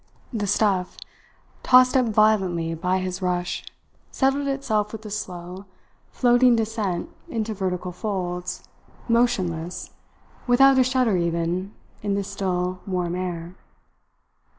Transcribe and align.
The 0.33 0.47
stuff, 0.47 0.97
tossed 1.61 1.95
up 1.95 2.07
violently 2.07 2.73
by 2.73 2.97
his 2.97 3.21
rush, 3.21 3.63
settled 4.09 4.47
itself 4.47 4.91
with 4.91 5.05
a 5.05 5.11
slow, 5.11 5.65
floating 6.09 6.55
descent 6.55 7.07
into 7.29 7.53
vertical 7.53 7.91
folds, 7.91 8.63
motionless, 9.07 9.91
without 10.47 10.79
a 10.79 10.83
shudder 10.83 11.17
even, 11.17 11.75
in 12.01 12.15
the 12.15 12.23
still, 12.23 12.79
warm 12.87 13.13
air. 13.15 13.53